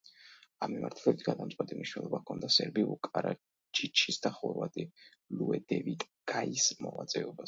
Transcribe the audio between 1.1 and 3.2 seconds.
გადამწყვეტი მნიშვნელობა ჰქონდა სერბი ვუკ